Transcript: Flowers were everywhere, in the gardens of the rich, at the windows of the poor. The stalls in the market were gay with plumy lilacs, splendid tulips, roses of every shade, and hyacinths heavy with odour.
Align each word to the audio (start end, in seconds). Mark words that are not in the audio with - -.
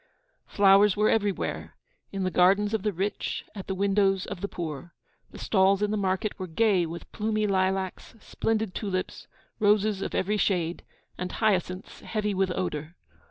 Flowers 0.47 0.97
were 0.97 1.11
everywhere, 1.11 1.75
in 2.11 2.23
the 2.23 2.31
gardens 2.31 2.73
of 2.73 2.81
the 2.81 2.91
rich, 2.91 3.45
at 3.53 3.67
the 3.67 3.75
windows 3.75 4.25
of 4.25 4.41
the 4.41 4.47
poor. 4.47 4.95
The 5.29 5.37
stalls 5.37 5.83
in 5.83 5.91
the 5.91 5.95
market 5.95 6.39
were 6.39 6.47
gay 6.47 6.87
with 6.87 7.11
plumy 7.11 7.45
lilacs, 7.45 8.15
splendid 8.19 8.73
tulips, 8.73 9.27
roses 9.59 10.01
of 10.01 10.15
every 10.15 10.37
shade, 10.37 10.81
and 11.19 11.31
hyacinths 11.33 11.99
heavy 11.99 12.33
with 12.33 12.49
odour. 12.49 12.95